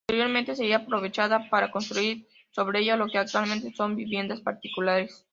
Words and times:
Posteriormente 0.07 0.55
sería 0.55 0.77
aprovechada 0.77 1.47
para 1.51 1.69
construir 1.69 2.27
sobre 2.49 2.79
ella 2.79 2.95
lo 2.97 3.05
que 3.07 3.19
actualmente 3.19 3.71
son 3.75 3.95
viviendas 3.95 4.41
particulares. 4.41 5.27